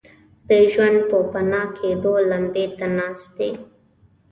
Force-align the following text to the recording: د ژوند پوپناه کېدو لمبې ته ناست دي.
د 0.47 0.49
ژوند 0.71 0.97
پوپناه 1.09 1.67
کېدو 1.77 2.13
لمبې 2.29 2.65
ته 2.77 2.85
ناست 2.97 3.29
دي. 3.37 3.49